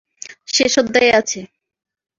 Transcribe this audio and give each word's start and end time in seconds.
শেষ 0.47 0.73
অধ্যায়ে 0.81 1.11
আছে। 1.19 1.39